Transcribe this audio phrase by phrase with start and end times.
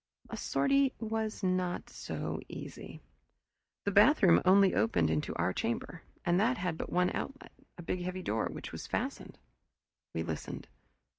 [0.31, 3.03] A sortie was not so easy.
[3.85, 8.01] The bathroom only opened into our chamber, and that had but one outlet, a big
[8.01, 9.37] heavy door, which was fastened.
[10.15, 10.67] We listened.